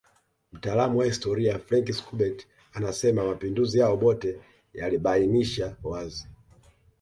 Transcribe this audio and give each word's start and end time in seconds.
Mtaalamu 0.51 0.97
wa 0.97 1.05
historia 1.05 1.59
Frank 1.59 1.93
Schubert 1.93 2.47
anasema 2.73 3.23
mapinduzi 3.25 3.79
ya 3.79 3.89
Obote 3.89 4.39
yalibainisha 4.73 5.75
wazi 5.83 6.27